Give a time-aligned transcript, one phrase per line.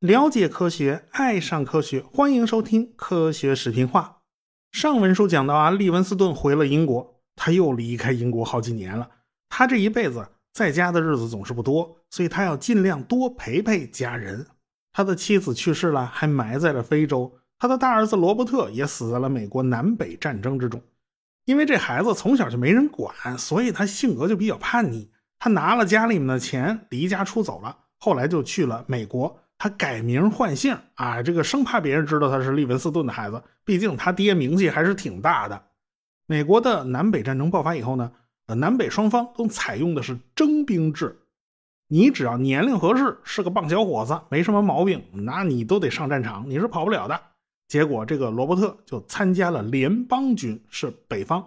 [0.00, 4.18] 了解科学，爱上科学，欢迎收听《科学视频化》。
[4.78, 9.08] 上文书讲到啊，利文斯顿回了英国，他又离开英国好几年了。
[9.48, 14.46] 他这一辈子在家的日子总是不多，所以他要尽量多陪陪家人。
[14.92, 17.32] 他的妻子去世了，还埋在了非洲。
[17.58, 20.82] 他的大儿子罗伯特也死在了美国南北战争之中。
[21.44, 25.10] 因为这孩子从小就没人管，所以他性格就比较叛逆。
[25.38, 29.38] 他拿了家里面的钱，离家出走了，后来就去了美国。
[29.58, 35.62] 他改名换姓啊，这个生怕别人知道他是利文斯顿的孩子，毕竟他爹名气还是挺大的。
[36.26, 38.10] 美国的南北战争爆发以后呢，
[38.46, 41.16] 呃，南北双方都采用的是征兵制，
[41.88, 47.20] 你只要年龄合适，是个棒小伙子，没什么毛病，那你都得上战场，你是跑不了的。
[47.72, 51.42] 结果这个罗伯特就参加了联邦军，是北方，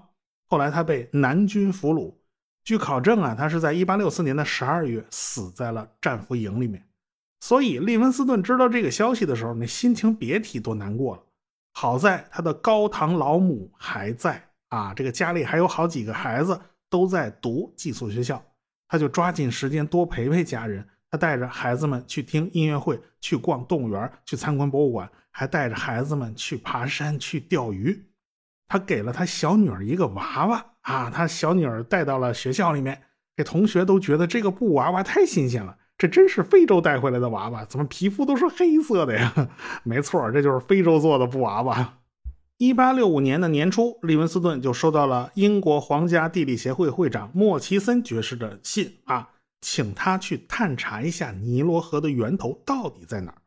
[0.48, 2.16] 后来他被南军俘虏。
[2.64, 6.84] 据考证啊，他是在1864年的12月死在了战俘营里面。
[7.42, 11.22] 所以，利文斯顿知道这个消息的时候，那心情别提多难过了。
[11.74, 18.44] 好在他的高堂老母还在啊，这个家里还有好几个孩子都在读寄宿学校，
[18.88, 20.84] 他就抓紧时间多陪陪家人。
[21.12, 25.08] 他带着孩子们去听音乐会，去逛动物园，去参观博物馆，
[25.38, 28.06] 还带着孩子们去爬山、去钓鱼。
[28.70, 33.02] 他给了他小女儿一个娃娃啊，他小女儿带到了学校里面，
[33.36, 35.78] 这同学都觉得这个布娃娃太新鲜了。
[35.98, 39.50] 这真是非洲带回来的娃娃，怎么皮肤都是黑色的呀？
[39.84, 42.00] 没错，这就是非洲做的布娃娃。
[42.58, 53.38] 一八六五年的年初，利文斯顿就收到了英国皇家地理协会会长莫奇森爵士的信啊，请他去探查一下尼罗河的源头到底在哪儿。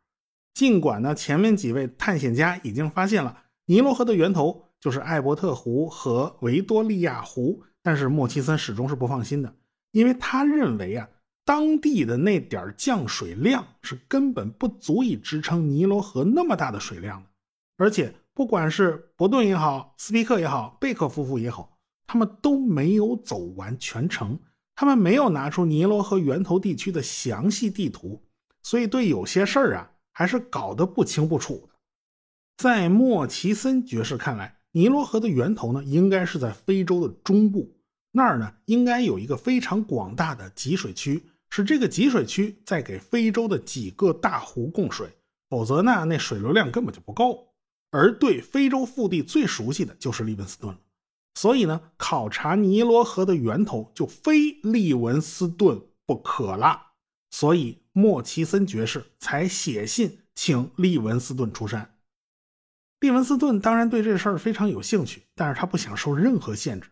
[0.59, 9.55] 尽管呢，前面几位探险家已经发现了尼罗河的源头就是艾伯特湖和维多利亚湖，但是莫奇森始终是不放心的，
[9.93, 11.09] 因为他认为啊。
[11.45, 17.29] 当地的那点降水量是根本不足以支撑尼罗河那么大的水量的，
[17.77, 21.79] 而且不管是伯顿也好，斯皮克也好，贝克夫妇也好，
[22.09, 24.39] 他们都没有走完全程，
[24.75, 28.21] 他们没有拿出尼罗河源头地区的详细地图，
[28.65, 31.77] 所以对有些事儿啊还是搞得不清不楚的。
[32.57, 37.73] 在莫奇森爵士看来，尼罗河的源头呢应该是在非洲的中部
[38.11, 41.23] 那儿呢，应该有一个非常广大的集水区。
[41.51, 45.09] 是这个集水区在给非洲的几个大湖供水，
[45.49, 47.55] 否则呢，那水流量根本就不够。
[47.93, 50.81] 而对非洲腹地最熟悉的就是利文斯顿了，
[51.37, 56.87] 所以呢，考察尼罗河的源头就非利文斯顿不可了。
[57.31, 61.97] 所以莫奇森爵士才写信请利文斯顿出山。
[63.01, 66.89] 利文斯顿当然对这事儿非常有兴趣，但是他不想受任何限制，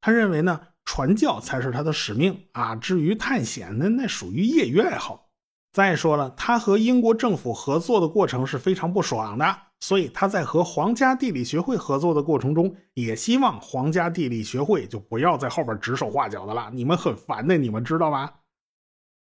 [0.00, 0.60] 他认为呢。
[0.84, 2.74] 传教才是他的使命啊！
[2.74, 5.28] 至于探险，那那属于业余爱好。
[5.72, 16.68] 再说了，他和英国政府合作的过程是非常不爽的，所以他在和皇家地理学会合作的过程中，也希望皇家地理学会就不要在后边指手画脚的了。
[16.74, 18.28] 你们很烦的，你们知道吗？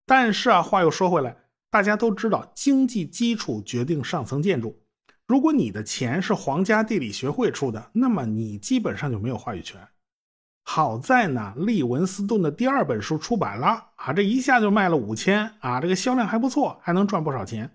[0.05, 1.35] 但是啊，话又说回来，
[1.69, 4.79] 大家都知道，经济基础决定上层建筑。
[5.27, 9.79] 如果你的钱是皇家地理学会出的，那么你基本上就没有话语权。
[10.63, 17.71] 好在呢，利文斯顿的第二本书出版了啊，这一下就卖了五千啊，这个销量还不错，还能赚不少钱。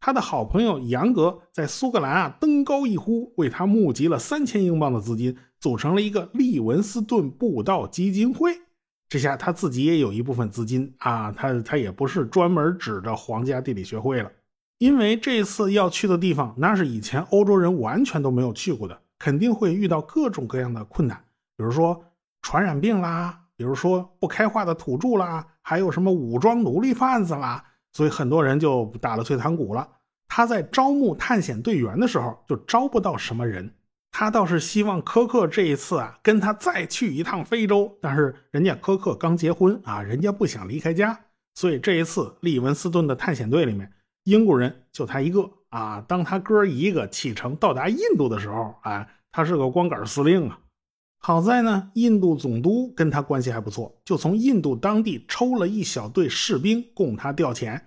[0.00, 8.60] 他的好朋友杨格在苏格兰啊登高一呼，为他募集了三千英镑的资金，组成了一个利文斯顿布道基金会。
[9.08, 14.30] 这下他自己也有一部分资金啊，他他也不是专门指着皇家地理学会了，
[14.78, 21.16] 因为这次要去的地方那是以前欧洲人完全都没有去过的，肯定会遇到各种各样的困难，
[21.56, 22.02] 比如说。
[22.42, 29.88] 传染病啦，比如说不开化的土著啦，还有什么武装奴隶贩子啦，所以很多人就打了退堂鼓了。
[30.28, 33.74] 他在招募探险队员的时候就招不到什么人，
[34.18, 41.20] 他倒是希望科克这一次啊跟他再去一趟非洲，但是人家科克刚结婚啊，人家不想离开家，
[41.54, 43.92] 所以这一次利文斯顿的探险队里面，
[44.24, 46.02] 英国人就他一个啊。
[46.08, 50.60] 当他哥一个启程到达印度的时候，啊，他是个光杆司令啊。
[51.18, 57.78] 好在呢，印度总督跟他关系还不错，就从印度当地抽了一小队士兵供他调遣。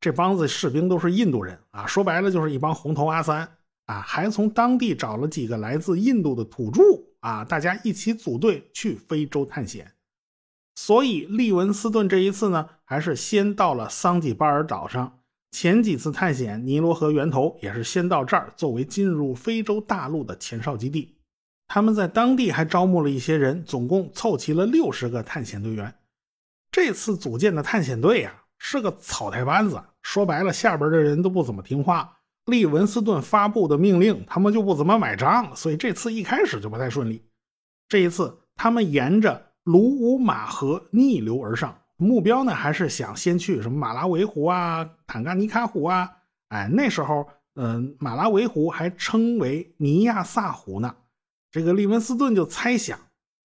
[0.00, 3.48] 这帮子士兵都是印度人啊，说白了就是一帮红头阿三
[3.86, 4.00] 啊。
[4.00, 6.82] 还从当地找了几个来自印度的土著
[7.20, 9.92] 啊，大家一起组队去非洲探险。
[10.74, 15.20] 所以利文斯顿这一次呢，还是先到了桑吉巴尔岛上。
[15.50, 21.18] 前几次探险尼罗河源头也是先到这儿，作为进入非洲大陆的前哨基地。
[21.68, 25.94] 他们在当地还招募了一些人，总共凑齐了六十个探险队员。
[26.70, 29.82] 这次组建的探险队呀，是个草台班子。
[30.00, 32.20] 说白了，下边的人都不怎么听话。
[32.46, 37.22] 利文斯顿发布的命令，他们就不怎么买账，所以这次一开始就不太顺利。
[37.88, 46.10] 这一次，他们沿着卢武马河逆流而上，目标呢还是想先去什么马拉维湖啊、坦嘎尼卡湖啊。
[46.48, 50.96] 哎，那时候，嗯，马拉维湖还称为尼亚萨湖呢。
[51.50, 52.98] 这个利文斯顿就猜想，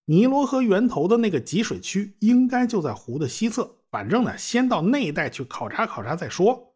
[0.06, 3.76] 尼罗河源头的那个集水区应该就在湖的西侧。
[3.92, 6.74] 反正呢，先到那一带去考察考察再说。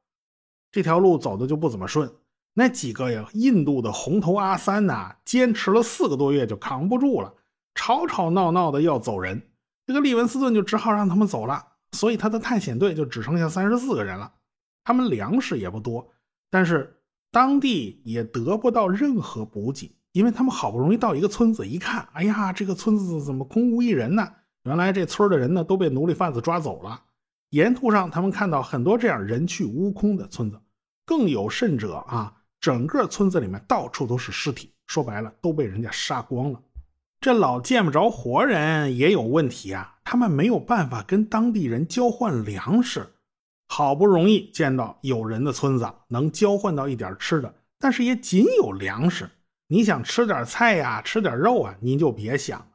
[0.71, 2.09] 这条路走的就不怎么顺，
[2.53, 7.33] 那几个呀，印度的红头阿三呐，坚持了四个多月就扛不住了，
[7.75, 9.41] 吵吵闹闹的要走人。
[9.85, 14.31] 这个利文斯顿就只好让他们走了，所以他的探险队就只剩下三十四个人了。
[14.83, 16.09] 他们粮食也不多，
[16.49, 17.01] 但是
[17.31, 24.27] 当地也得不到任何补给，因为他们好不容易到一个村子，一看，哎呀，这个村子怎么空无一人呢？
[24.63, 27.01] 原来这村的人呢都被奴隶贩子抓走了。
[27.49, 30.60] 沿途上，他们看到很多这样人去屋空的村子，
[31.11, 34.73] 更有甚者啊，整个村子里面到处都是尸体。
[34.87, 36.61] 说白了，都被人家杀光了。
[37.19, 43.05] 这老见不着活人也有问题啊，他们没有办法跟当地人交换粮食。
[43.67, 49.29] 好不容易见到有人的村子能交换到一点吃的，但是也仅有粮食。
[49.67, 52.67] 你想吃点菜呀，吃点肉啊，您就别想了。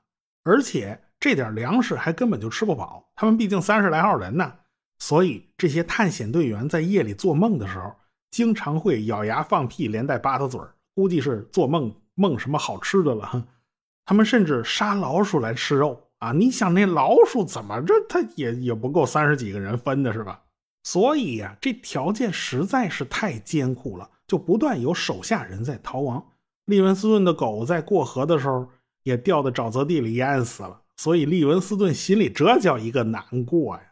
[0.45, 4.53] 而且这点粮食还根本就吃不饱，他们毕竟三十来号人呢。
[4.99, 7.95] 所以，这些探险队员在夜里做梦的时候，
[8.31, 13.47] 经常会咬牙放屁，连带吧嗒嘴儿估计是做梦梦什么好吃的了。
[14.05, 16.33] 他们甚至杀老鼠来吃肉啊！
[16.33, 20.43] 你想，那老鼠怎么着，它也也不够三十几个人分的，是吧？
[20.85, 26.25] 所以呀，这条件实在是太艰苦了，就不断有手下人在逃亡。
[26.67, 28.69] 利文斯顿的狗在过河的时候
[29.03, 33.83] 也掉到沼泽地里淹死了，所以利文斯顿心里这叫一个难过呀。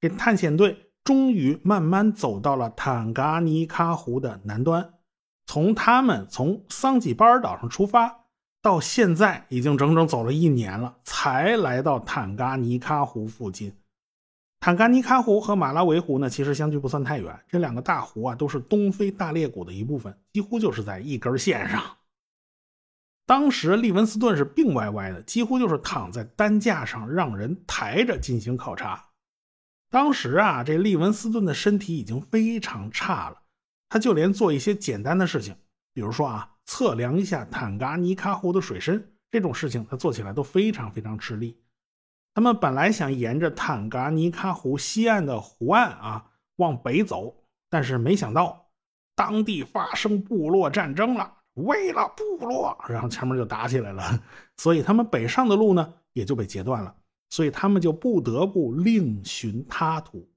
[0.00, 4.94] 这探险队终于慢慢走到了坦嘎尼喀湖的南端。
[5.46, 8.24] 从他们从桑吉巴尔岛上出发，
[8.62, 13.76] 到现在已经整整走了一年了，才来到坦嘎尼喀湖附近。
[14.60, 17.38] 坦嘎尼喀湖和马拉维湖呢，其实相距不算太远。
[17.46, 21.82] 这两个大湖啊，都是东非大裂谷的一部分，几乎就是在一根线上。
[23.26, 29.04] 当时利文斯顿是病歪歪的，几乎就是躺在担架上，让人抬着进行考察。
[29.94, 33.36] 当时啊，这利文斯顿的身体已经非常差了，
[33.88, 35.54] 他就连做一些简单的事情，
[35.92, 41.62] 比如说啊，测量一下坦嘎尼卡湖的水深这种事情，他做起来都非常非常吃力。
[42.34, 46.26] 他们本来想沿着坦嘎尼卡湖西岸的湖岸啊
[46.56, 48.66] 往北走，但是没想到
[49.14, 54.02] 当地发生部落战争了，为了部落，然后前面就打起来了，
[54.58, 56.92] 所以他们北上的路呢也就被截断了。
[57.30, 60.28] 所以他们就不得不另寻他途。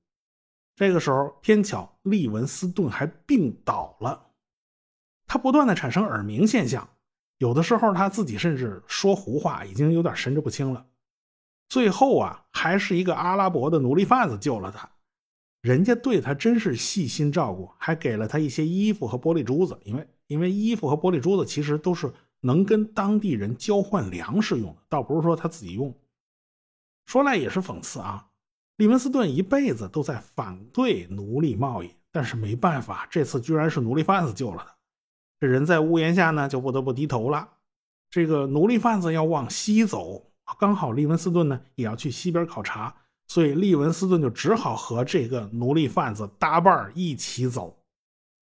[0.76, 4.28] 这个时候，偏巧利文斯顿还病倒了，
[5.26, 6.88] 他不断的产生耳鸣现象，
[7.40, 10.86] 有的时候他自己甚至说胡话，已经有点神志不清了。
[11.68, 14.88] 最后啊，还是一个阿拉伯的奴隶贩子救了他，
[15.62, 25.92] 人家对他真是细心照顾，还给了他一些衣服和玻璃珠子，因为因为衣服和玻璃珠子其实都是能跟当地人交换粮食用的，倒不是说他自己用。
[27.08, 28.28] 说来也是讽刺啊，
[28.76, 34.76] 利文斯顿一辈子都在反对奴隶贸易，但是没办法，这次居然是奴隶贩子救了他。
[35.40, 37.48] 这人在屋檐下呢，就不得不低头了。
[38.10, 42.94] 这个奴隶贩子要往西走，刚好利文斯顿呢也要去西边考察，
[43.28, 47.78] 所以利文斯顿就只好和这个奴隶贩子搭伴一起走。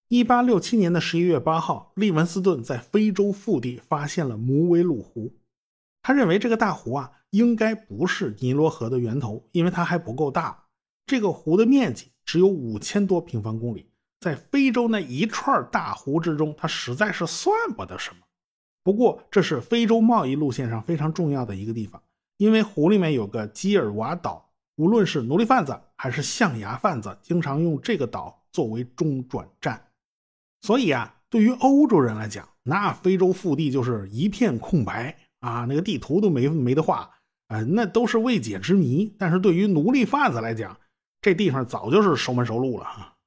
[0.09, 5.31] 一八六七年的十一月八号，利文斯顿在非洲腹地发现了姆维鲁湖。
[6.01, 10.65] 他认为这个大湖啊，应该不是尼罗河的源头，因为它还不够大。
[11.05, 18.17] 这个湖的面积只有五千多平方公里，在非洲那一串大湖之中，它实在是算不得什么。
[18.83, 22.01] 不过，这是非洲贸易路线上非常重要的一个地方，
[22.37, 29.87] 因为湖里面有个基尔瓦岛，无论是奴隶贩子还是象牙贩子，经常用这个岛作为中转站。
[30.61, 35.15] 所以啊，对于欧洲人来讲，那非洲腹地就是一片空白。
[35.39, 37.09] 啊，那个地图都没没得画，
[37.49, 39.13] 啊，那都是未解之谜。
[39.19, 40.75] 但是对于奴隶贩子来讲，
[41.21, 43.17] 这地方早就是熟门熟路了哈。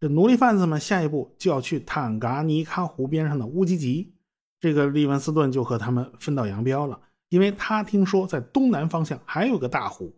[0.00, 4.12] 这奴隶贩子们下一步就要去坦噶尼喀湖边上的乌吉吉，
[4.58, 10.12] 这个利文斯顿就和他们分道扬镳了，因为他听说在东南方向还有个大湖，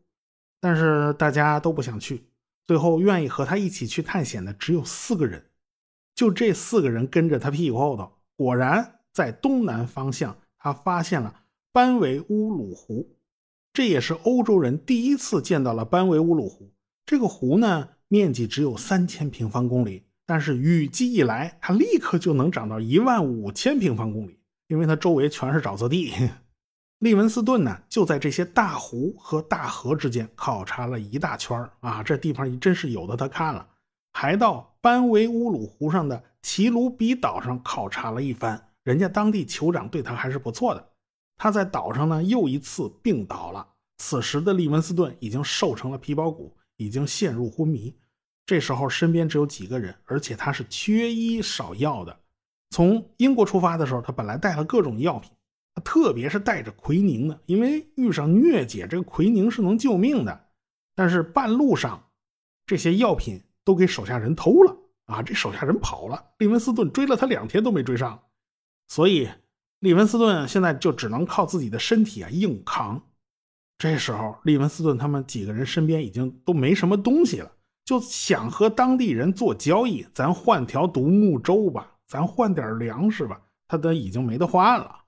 [0.61, 2.25] 但是大家都不想去。
[2.67, 5.45] 最后愿意和他一起去探险的只有四个人，
[6.15, 10.37] 就这四个人跟着他屁股后头，果然在东南方向。
[10.63, 11.35] 他发现了
[11.73, 13.17] 班维乌鲁湖，
[13.73, 16.73] 这也是欧洲人第一次见到了班维乌鲁湖。
[17.07, 26.13] 这个湖呢，面积只有三千平方公里，但是雨季一来，它立刻就能涨到一万五千平方公里，因为它周围全是沼泽地。
[26.99, 33.67] 利文斯顿呢，就在这些大湖和大河之间考察了一大圈啊，这地方真是有的他看了，
[34.13, 38.69] 还到班维乌鲁湖上的奇鲁比岛上考察了一番。
[38.83, 40.90] 人家当地酋长对他还是不错的。
[41.43, 43.67] 他在岛上呢，又一次病倒了。
[43.97, 46.55] 此时的利文斯顿已经瘦成了皮包骨。
[46.77, 47.95] 已经陷入昏迷，
[48.47, 52.21] 这时候身边只有几个人，而且他是缺医少药的。
[52.71, 55.31] 从英国出发的时候，他本来带了各种药品，
[55.85, 60.49] 特别是带着奎宁的，因为遇上疟疾，这个奎宁是能救命的。
[60.95, 62.03] 但是半路上，
[62.65, 65.23] 这些药品都给手下人偷了啊！
[65.23, 68.19] 这手下人跑了，利文斯顿追了他两天都没追上，
[68.89, 69.29] 所以
[69.81, 73.03] 利文斯顿现在就只能靠自己的身体啊硬扛。
[73.79, 77.51] 这时候，利文斯顿他们几个人身边已经都没什么东西了，
[77.85, 83.41] 就想和当地人做交易，咱换条独木舟吧，咱换点粮食吧。
[83.67, 85.05] 他都已经没得换了。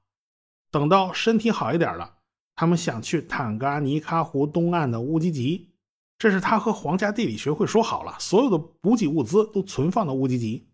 [0.71, 2.19] 等到身体好一点了，
[2.55, 5.75] 他们想去坦嘎尼卡湖东岸的乌吉吉，
[6.17, 10.71] 这是他和皇家地理学会说好了，所有的补给物资都存放到乌吉吉。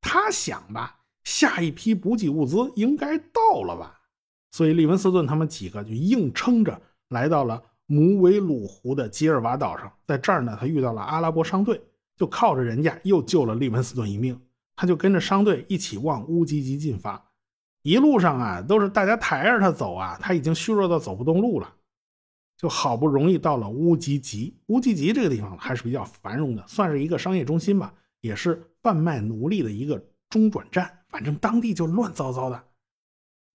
[0.00, 3.98] 他想吧，下一批补给物资应该到了吧，
[4.52, 6.80] 所以利文斯顿他们几个就硬撑着。
[7.08, 11.80] 来到了姆维鲁湖的吉尔瓦岛上，在这儿呢，他遇到了阿拉伯商队，
[12.16, 14.40] 就靠着人家又救了利文斯顿一命。
[14.76, 17.30] 他就跟着商队一起往乌吉吉进发。
[17.82, 21.72] 一路上啊，都是大家抬着他走啊，他已经虚弱到走不动路了。
[22.56, 30.90] 就好不容易到了乌吉吉，乌吉吉这个地方还是比较繁荣的，算是一个商业中心吧，也是贩卖奴隶的一个中转站。
[31.14, 32.64] 反正当地就乱糟糟的，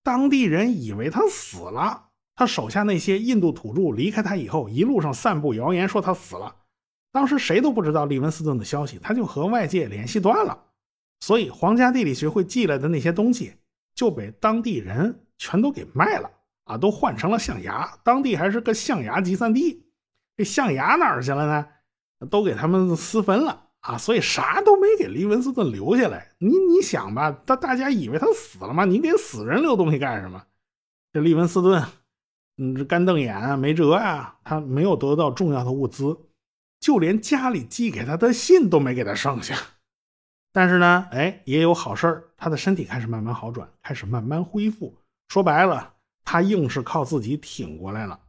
[0.02, 2.06] 当地人以为他死了。
[2.34, 6.56] 他手下那些印度土著离开他以后，一路上散布谣言说他死了。
[7.12, 10.58] 当时谁都不知道利文斯顿的消息，他就和外界联系断了。
[11.20, 13.56] 所以皇家地理学会寄来的那些东西
[13.94, 16.32] 就被当地人全都给卖了
[16.64, 17.94] 啊，都换成了象牙。
[18.06, 19.86] 当地还是个象牙集散地，
[20.38, 21.68] 这象牙哪儿去了呢？
[22.30, 26.32] 都给他们私分了啊，所以啥都没给利文斯顿留下来。
[26.40, 28.86] 你你想吧，大大家以为他死了吗？
[28.86, 30.44] 你给死人留东西干什么？
[31.14, 31.84] 这利文斯顿。
[32.58, 36.18] 嗯，干瞪眼啊，没辙呀，他没有得到重要的物资，
[36.82, 39.56] 就连家里寄给他的信都没给他剩下。
[40.52, 44.94] 但是呢，哎，也有好事儿，他的身体开始慢慢好转，开始慢慢恢复。
[45.30, 45.94] 说白了，
[46.26, 48.20] 他硬是靠自己挺过来了。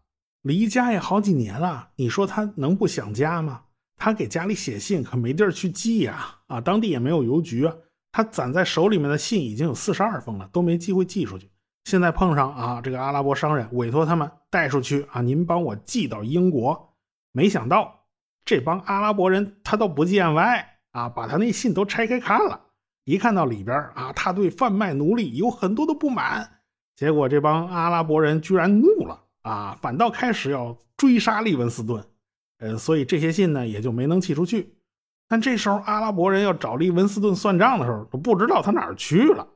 [0.43, 3.65] 离家也好几年了，你说他能不想家吗？
[4.01, 7.75] 他给家里写信可没地儿去寄呀，啊，当地也没有邮局啊。
[8.11, 11.51] 他攒在手里面的信已经有四十二封了，都没机会寄出去。
[11.85, 16.95] 现在碰上啊，这个阿拉伯商人委托他们带出去啊，您帮我寄到英国。
[17.33, 18.07] 没想到
[18.43, 22.59] 这帮阿拉伯人他都不见外啊，把他那信都拆开看了，
[23.05, 26.63] 一看到里边啊，他对贩卖奴隶有很多的不满。
[26.97, 32.03] 结果这帮阿拉伯人居然怒了啊，反倒开始要追杀利文斯顿。
[32.61, 34.75] 呃，所以这些信呢也就没能寄出去。
[35.29, 39.47] 但这时候阿拉伯人要找利文斯顿算账的时候，都不知道他哪儿去了。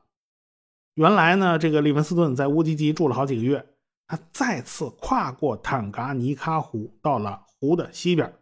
[0.95, 3.65] 原来呢，这个利文斯顿在乌吉吉住了好几个月，
[4.07, 8.33] 他再次跨过坦噶尼卡湖，到了湖的西边，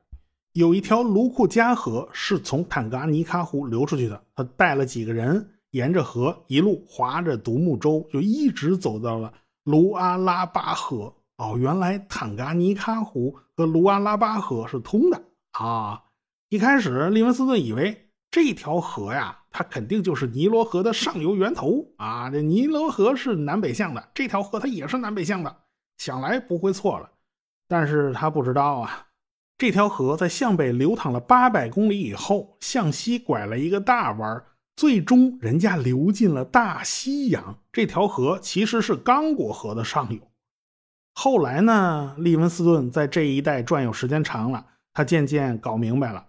[0.52, 4.24] 有一条卢库加河是从坦噶尼卡湖流出去的。
[4.36, 11.12] 他带了几个人，沿着河一路划着独木舟，就一直走到了卢阿拉巴河。
[11.38, 16.04] 哦，原来坦噶尼喀湖和卢阿拉巴河是通的啊！
[16.50, 19.40] 一开始利文斯顿以为这条河呀。
[19.56, 22.28] 它肯定就是尼罗河的上游源头啊！
[22.32, 25.56] 这尼罗河是南北向的，这条河它也是南北向的，
[26.00, 27.08] 想来不会错了。
[27.68, 29.06] 但是他不知道啊，
[29.60, 34.44] 这条河在向北流淌了八百公里以后，向西拐了一个大弯，
[34.76, 37.60] 最终人家流进了大西洋。
[37.72, 40.20] 这条河其实是刚果河的上游。
[41.14, 46.26] 后来呢，利文斯顿在这一带转悠时间长了，他渐渐搞明白了。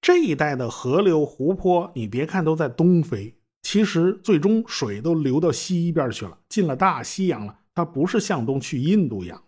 [0.00, 7.58] 这一带的河流、湖泊，你别看都在东非，其实最终水都流到西边去了，进了大西洋了。
[7.74, 9.40] 它不是向东去印度洋。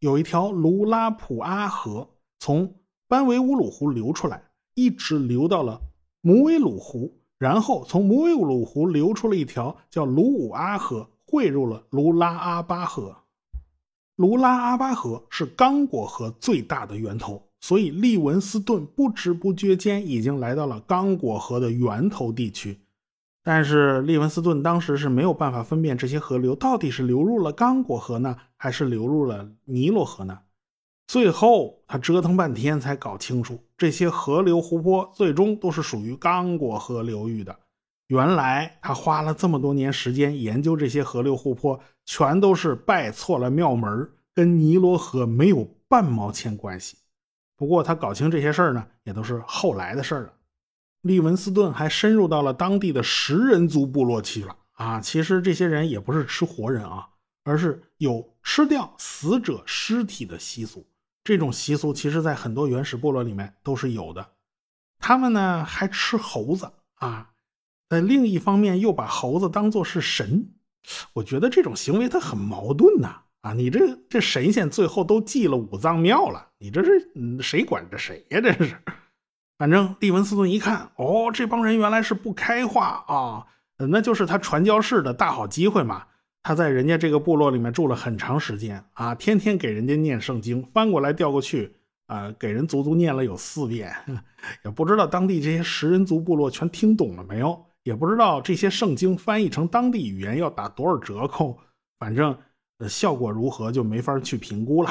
[0.00, 2.74] 有一条卢拉普阿河从
[3.08, 4.42] 班维乌鲁湖流出来，
[4.74, 5.80] 一直流到了
[6.20, 13.16] 姆维鲁湖，然后从姆维鲁湖流出了一条叫卢武阿河，汇入了卢拉阿巴河。
[14.16, 17.42] 卢拉阿巴河是刚果河最大的源头。
[17.60, 22.78] 所以，利文斯顿不知不觉间已经来到了刚果河的源头地区。
[23.42, 30.40] 但是利文斯顿当时是没有办法分辨这些河流到底是流入了刚果河呢，还是流入了尼罗河呢？
[31.06, 37.56] 最后他折腾半天才搞清楚，这些河流湖泊最终都是属于刚果河流域的。
[38.08, 46.98] 原来他花了这么多年时间研究这些河流湖泊，全都是拜错了庙门，跟尼罗河没有半毛钱关系。
[47.56, 50.32] 不过他搞清这些事儿呢，也都是后来的事儿了。
[51.02, 55.00] 利文斯顿还深入到了当地的食人族部落去了啊！
[55.00, 57.08] 其实这些人也不是吃活人啊，
[57.44, 60.86] 而是有吃掉死者尸体的习俗。
[61.22, 64.32] 这种习俗其实在很多原始部落里面都是有的。
[64.98, 67.30] 他们呢还吃猴子啊。
[67.90, 70.48] 在另一方面，又把猴子当作是神，
[71.12, 73.22] 我觉得这种行为它很矛盾呐！
[73.40, 77.10] 啊，你这这神仙最后都祭了五脏庙了，你这是
[77.42, 78.40] 谁管着谁呀？
[78.40, 78.74] 这是，
[79.58, 86.04] 反正利文斯顿一看，哦，这帮人原来是不开化啊，那就是他传教士的大好机会嘛。
[86.42, 91.74] 他在人家这个部落里面住了很长时间啊，天天给人家念圣经，翻过来调过去
[92.06, 93.94] 啊，给人足足念了有四遍，
[94.64, 97.64] 也不知道当地这些食人族部落全听懂了没有。
[97.84, 101.56] 也不知道这些圣经翻译成当地语言要打多少折扣，
[101.98, 102.36] 反正
[102.78, 104.90] 呃效果如何就没法去评估了。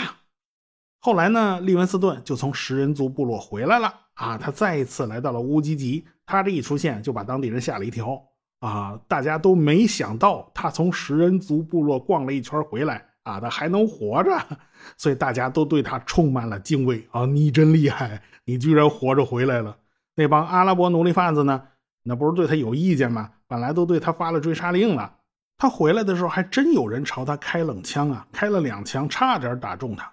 [1.00, 8.24] 后来呢，利文斯顿就从食人族部落回来了啊，他再一次来到了乌吉吉，他这一出现就把当地人吓了一跳
[8.60, 14.32] 啊，大家都没想到他从食人族部落逛了一圈回来啊，他还能活着，
[14.98, 19.76] 所以大家都对他充满了敬畏啊，你真厉害，你居然活着回来了。
[20.16, 21.64] 那帮阿拉伯奴隶贩子呢？
[22.04, 23.32] 那不是对他有意见吗？
[23.48, 25.16] 本来都对他发了追杀令了。
[25.58, 30.12] 他回来的时候，还真有人朝他开冷枪啊，开了两枪，差点打中他。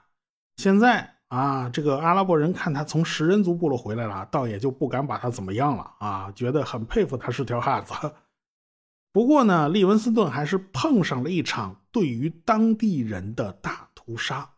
[0.57, 7.95] 现在啊，这个阿拉伯人看他从食人族部落回来了，倒也就不敢把他怎么样了啊，觉得很佩服他是条汉子。
[9.13, 14.49] 不过呢，利文斯顿还是碰上了一场对于当地人的大屠杀。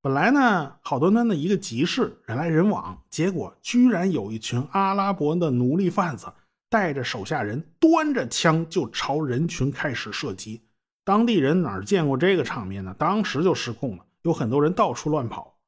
[0.00, 6.32] 本来呢，好端端的一个集市，人来人往，结果居然有一群阿拉伯的奴隶贩子。
[6.70, 10.62] 带着手下人，端着枪就朝人群开始射击。
[11.04, 12.94] 当地人哪见过这个场面呢？
[12.98, 15.58] 当时就失控了，有很多人到处乱跑。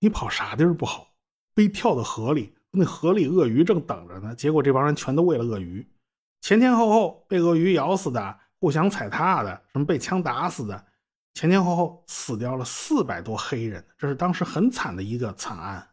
[0.00, 1.14] 你跑啥地儿不好？
[1.54, 4.34] 非跳到河里，那河里鳄鱼正等着呢。
[4.34, 5.86] 结果这帮人全都喂了鳄鱼，
[6.40, 10.86] 前前后后被鳄鱼咬死的，互相踩踏的，什么被枪打死的，
[11.34, 15.86] 前前后后死掉了四百多黑人，这是当时很惨的一个惨案。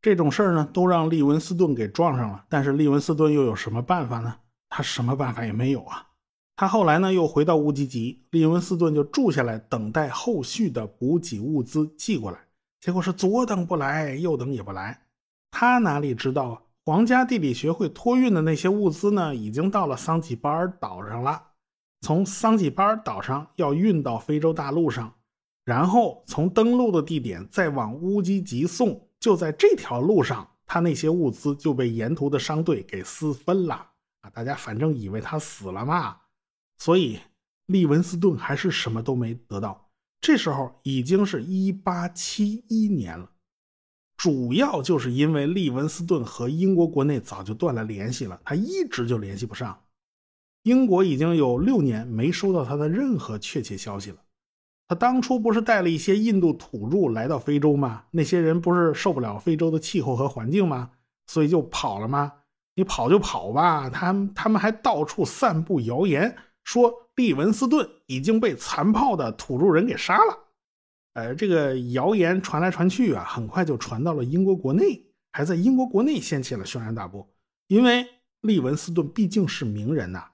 [0.00, 2.44] 这种事儿呢，都让利文斯顿给撞上了。
[2.48, 4.36] 但是利文斯顿又有什么办法呢？
[4.68, 6.06] 他什么办法也没有啊。
[6.54, 12.38] 他后来呢，又回到乌吉吉，利文斯顿就住下来，等待后续的补给物资寄过来。
[12.80, 15.00] 结果是左等不来，右等也不来。
[15.50, 16.62] 他哪里知道啊？
[16.84, 21.42] 皇家地理学会托运的那些物资呢，已经到了桑吉巴尔岛上了。
[22.02, 25.12] 从桑吉巴尔岛上要运到非洲大陆上，
[25.64, 29.07] 然后从登陆的地点再往乌吉吉送。
[29.20, 33.74] 就在这条路上，他那些物资就被沿途的商队给私分了
[34.20, 34.30] 啊！
[34.30, 36.18] 大家反正以为他死了嘛，
[36.78, 37.18] 所以
[37.66, 39.90] 利文斯顿还是什么都没得到。
[40.20, 43.30] 这时候已经是一八七一年了，
[44.16, 49.84] 主要就是因为利文斯顿和英国国内早就断了联系了，他一直就联系不上。
[50.64, 54.18] 英国已经有六年没收到他的任何确切消息了。
[54.88, 58.04] 他当初不是带了一些印度土著来到非洲吗？
[58.10, 60.92] 那些人不是受不了非洲的气候和环境吗？
[61.26, 62.32] 所以就跑了吗？
[62.74, 63.90] 你跑就跑吧。
[63.90, 70.38] 他他们还到处散布谣言，说利文斯顿已经被残暴的土著人给杀了。
[71.12, 77.28] 呃，这个谣言传来传去啊，很快就传到了英国国内，还在英国国内掀起了轩然大波。
[77.66, 78.06] 因为
[78.40, 80.30] 利文斯顿毕竟是名人呐。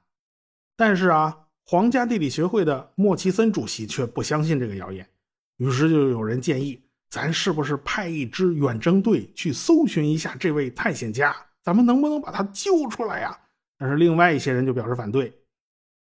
[0.77, 1.41] 但是啊。
[1.67, 5.09] 皇家地理学会的莫奇森主席却不相信这个谣言，
[5.57, 11.35] 于是就有人建议：咱是不是派一支远征队去搜寻一下这位探险家？
[11.63, 13.35] 咱们能不能把他救出来呀？
[13.79, 15.33] 但是另外一些人就表示反对。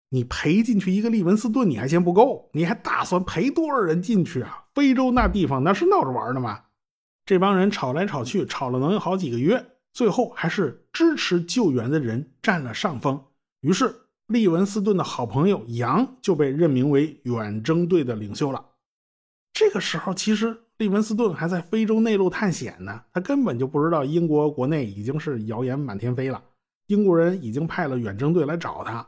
[0.09, 2.49] 你赔进去一个利文斯顿，你还嫌不够？
[2.53, 4.65] 你还打算赔多少人进去啊？
[4.73, 6.59] 非洲那地方那是闹着玩的吗？
[7.23, 13.23] 这帮人吵来吵去，吵了能有好几个月，最后还是支持救援的人占了上风。
[13.59, 13.95] 于是。
[14.31, 18.65] 利文斯顿的好朋友杨就被任命为远征队的领袖了。
[19.53, 26.41] 这个时候，其实利文斯顿还在非洲内陆探险呢，他根本就不知道英国国内已经是谣言满天飞了。
[26.87, 29.05] 英国人已经派了远征队来找他。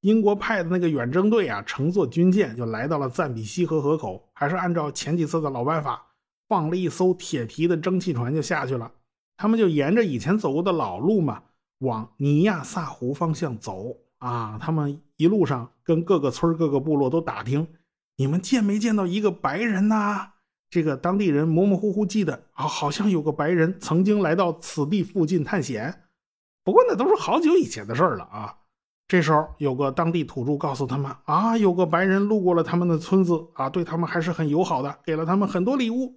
[0.00, 6.06] 英国派的那个远征队啊，乘坐军舰就来到了赞比西河河口，还是按照前几次的老办法，
[6.48, 8.92] 放了一艘铁皮的蒸汽船就下去了。
[9.36, 11.42] 他们就沿着以前走过的老路嘛，
[11.78, 13.96] 往尼亚萨湖方向走。
[14.24, 17.68] 啊，他们一路上跟各个村各个部落都打听，
[18.16, 20.30] 你们见没见到一个白人呐？
[20.70, 26.04] 这个当地人模模糊糊记得啊，好像有个白人曾经来到此地附近探险。
[26.64, 28.56] 不过那都是好久以前的事了啊。
[29.06, 36.14] 这时候有个当地土著告诉他们啊，有个白人路过了他们的村子啊，对他们还是很友好的，给了他们很多礼物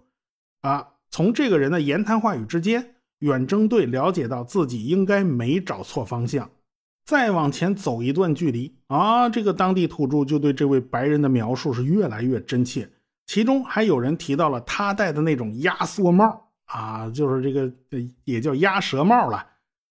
[0.62, 0.94] 啊。
[1.10, 6.50] 从这个人的言谈话语之间，远征队了解到自己应该没找错方向。
[7.08, 12.90] 再往前走一段距离啊，这个当地土著就对这位白人的描述是越来越真切。
[13.26, 17.72] 其中还有人提到了他戴的那种压缩帽啊，就是这个
[18.26, 19.46] 也叫鸭舌帽了。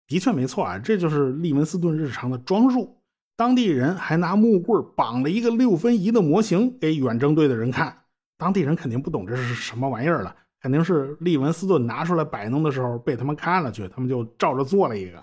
[0.07, 2.99] 的确没错啊，这就是利文斯顿日常的装束。
[3.35, 7.97] 当地人还拿木棍绑了一个六分仪的模型给远征队的人看。
[8.37, 15.23] 当地人肯定不懂这是什么玩意儿了，肯定是利文斯顿拿出来摆弄的时候被他们看了去，他们就照着做了一个。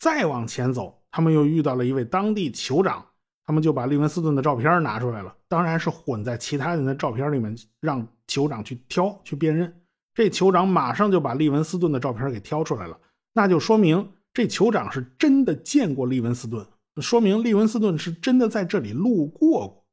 [0.00, 3.04] 再往前走，他们又遇到了一位当地酋长，
[3.44, 9.70] 他们就把利文斯顿的照片拿出来了，当然是混在其他人的照片里面，让酋长去挑去辨认。
[10.14, 12.98] 这酋长马上就把利文斯顿的照片给挑出来了，
[13.34, 19.84] 那就说明这酋长是真的见过利文斯顿，说明利文斯顿是真的在这里路过过。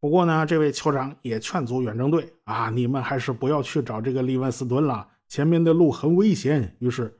[0.00, 6.74] 不过呢，这位酋长也劝阻远征队啊，你们还是不要去找这个利文斯顿了，前面的路很危险。
[6.78, 7.14] 于是。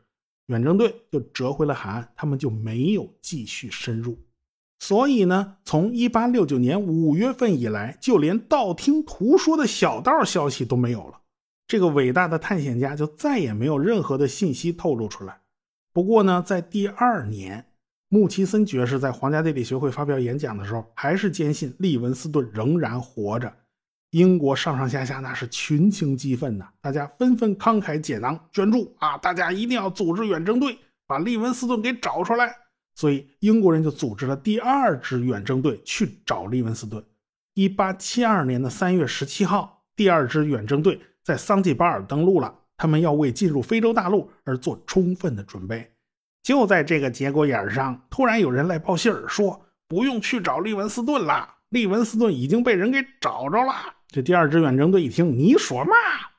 [0.47, 4.19] 远征队就折回了海岸，他们就没有继续深入。
[4.81, 11.21] 所以呢，从1869年5月份以来，就连道听途说的小道消息都没有了。
[11.67, 15.41] 这个伟大的探险家就再也没有任何的信息透露出来。
[15.95, 17.65] 不过呢，在第二年，
[18.09, 23.51] 穆奇森爵士在皇家地理学会发表演讲的时候，还是坚信利文斯顿仍然活着。
[24.15, 29.19] 英国上上下下那是群情激愤呐，大家纷纷慷慨解囊捐助啊！
[29.19, 32.55] 大家一定要组织远征队，把利文斯顿给找出来。
[32.95, 37.05] 所以英国人就组织了第二支远征队去找利文斯顿。
[37.55, 45.93] 一八七二年的三月十七号，第二支远征队在桑吉巴尔登陆了，他们要为进入非洲大陆而做充分的准备。
[46.41, 53.94] 就在这个节骨眼上，突然有人来报信儿说，不用去找利文斯顿了，利文斯顿已经被人给找着了。
[54.15, 55.91] 这第二支远征队一听，你说嘛？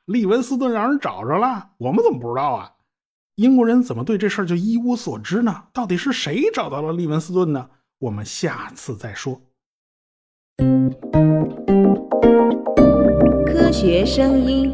[0.06, 2.72] 利文斯顿让人找着了，我们怎么不知道啊？
[3.34, 5.64] 英国人怎么对这事儿就一无所知呢？
[5.74, 7.68] 到底是谁找到了利文斯顿呢？
[7.98, 9.42] 我们下次再说。
[13.44, 14.72] 科学声音。